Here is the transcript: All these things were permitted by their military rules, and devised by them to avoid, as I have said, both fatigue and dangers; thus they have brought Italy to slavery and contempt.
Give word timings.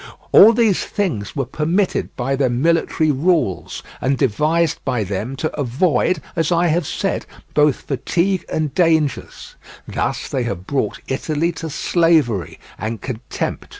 All 0.31 0.51
these 0.51 0.83
things 0.83 1.35
were 1.35 1.45
permitted 1.45 2.09
by 2.15 2.35
their 2.35 2.49
military 2.49 3.11
rules, 3.11 3.83
and 4.01 4.17
devised 4.17 4.83
by 4.83 5.03
them 5.03 5.35
to 5.35 5.55
avoid, 5.55 6.19
as 6.35 6.51
I 6.51 6.65
have 6.69 6.87
said, 6.87 7.27
both 7.53 7.81
fatigue 7.81 8.43
and 8.49 8.73
dangers; 8.73 9.53
thus 9.87 10.27
they 10.27 10.41
have 10.41 10.65
brought 10.65 11.01
Italy 11.07 11.51
to 11.51 11.69
slavery 11.69 12.59
and 12.79 12.99
contempt. 12.99 13.67